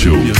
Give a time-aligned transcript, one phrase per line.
[0.00, 0.39] Show.